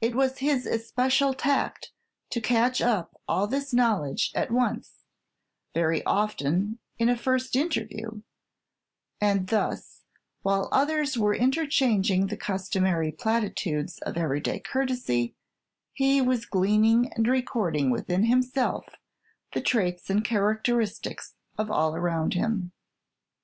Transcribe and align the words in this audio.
It 0.00 0.16
was 0.16 0.38
his 0.38 0.66
especial 0.66 1.32
tact 1.32 1.92
to 2.30 2.40
catch 2.40 2.82
up 2.82 3.20
all 3.28 3.46
this 3.46 3.72
knowledge 3.72 4.32
at 4.34 4.50
once, 4.50 5.04
very 5.72 6.04
often 6.04 6.80
in 6.98 7.08
a 7.08 7.16
first 7.16 7.54
interview, 7.54 8.22
and 9.20 9.46
thus, 9.46 10.02
while 10.42 10.68
others 10.72 11.16
were 11.16 11.36
interchanging 11.36 12.26
the 12.26 12.36
customary 12.36 13.12
platitudes 13.12 13.98
of 13.98 14.16
every 14.16 14.40
day 14.40 14.58
courtesy, 14.58 15.36
he 15.92 16.20
was 16.20 16.46
gleaning 16.46 17.12
and 17.12 17.28
recording 17.28 17.90
within 17.90 18.24
himself 18.24 18.84
the 19.52 19.60
traits 19.60 20.10
and 20.10 20.24
characteristics 20.24 21.36
of 21.56 21.70
all 21.70 21.94
around 21.94 22.34
him. 22.34 22.72